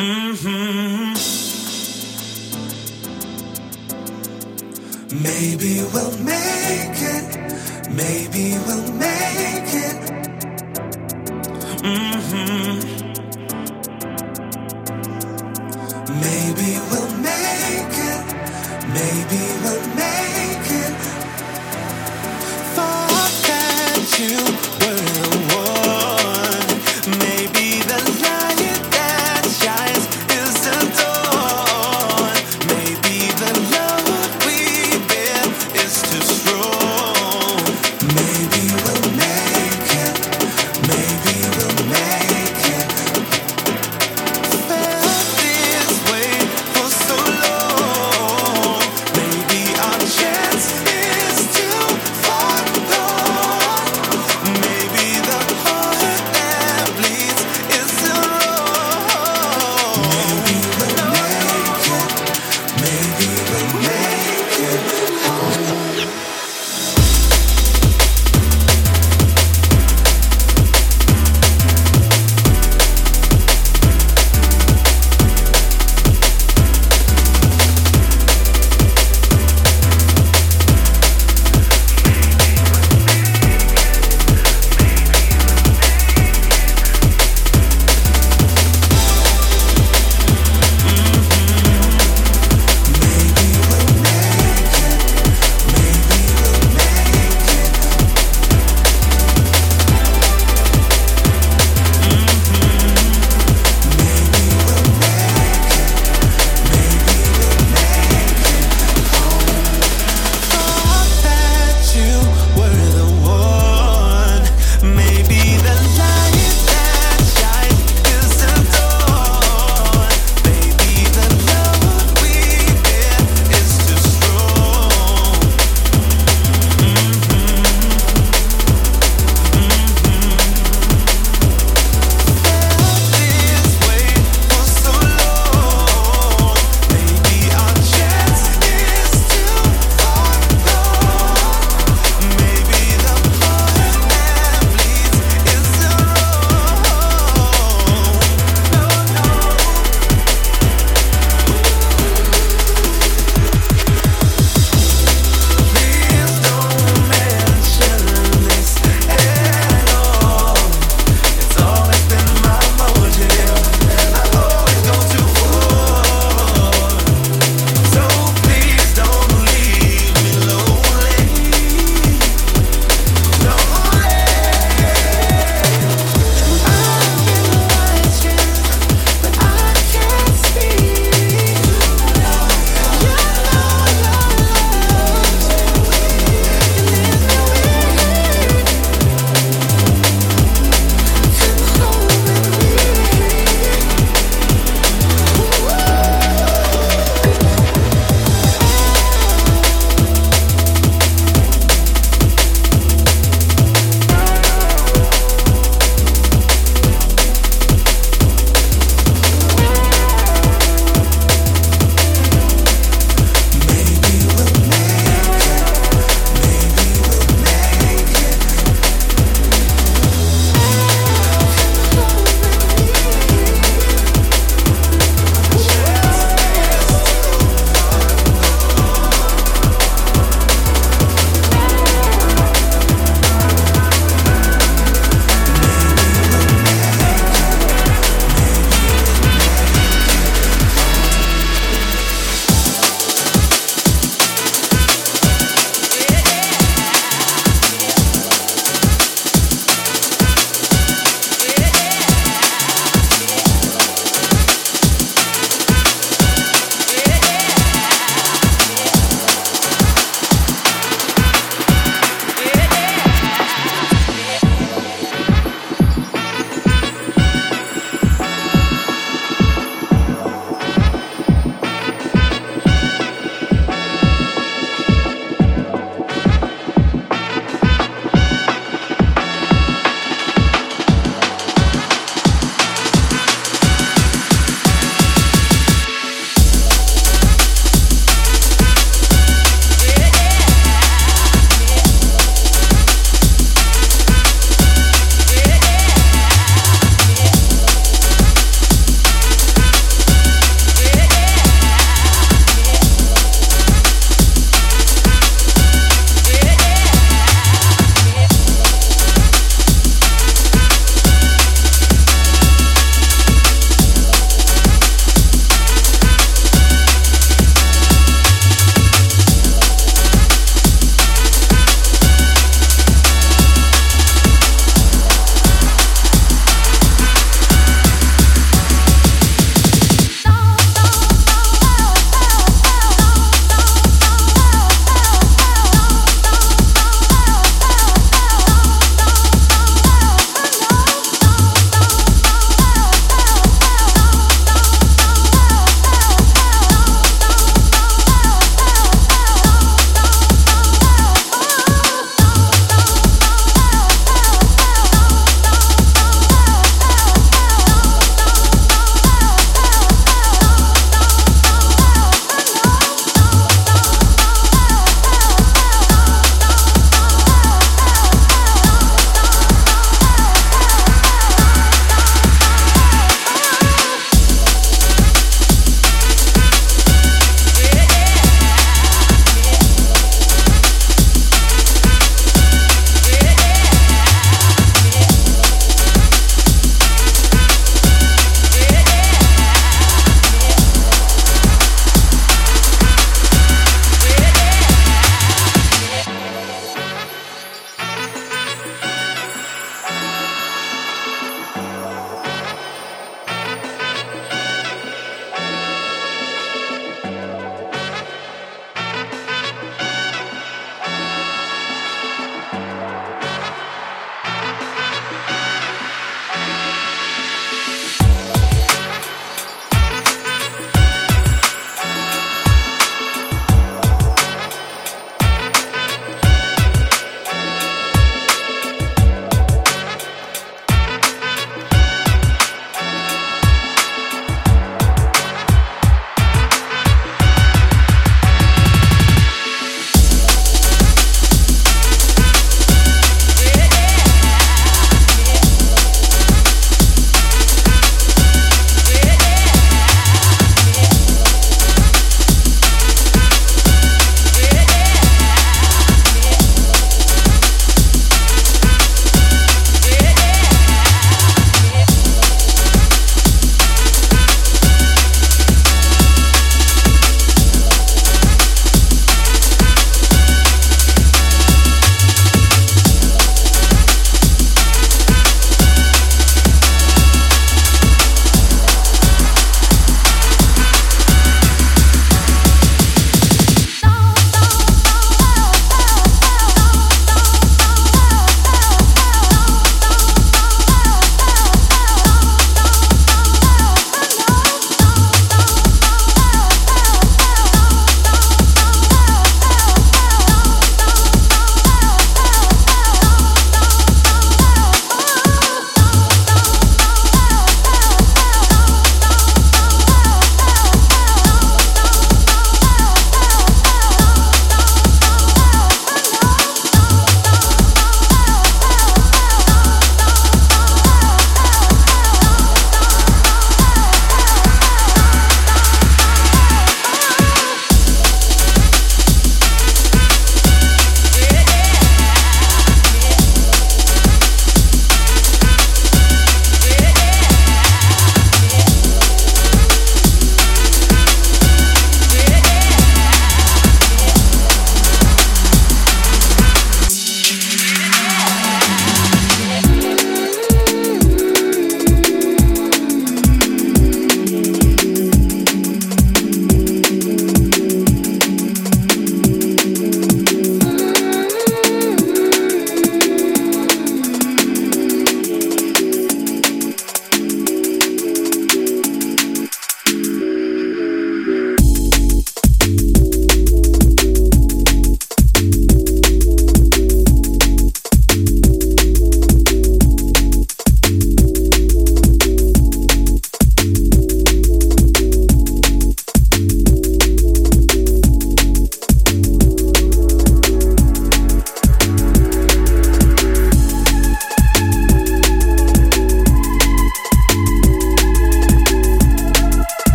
[0.00, 1.12] Mm-hmm.
[5.22, 7.26] Maybe we'll make it.
[7.90, 9.98] Maybe we'll make it.
[11.84, 12.76] Mm-hmm.
[16.24, 18.24] Maybe we'll make it.
[18.96, 20.09] Maybe we'll make it.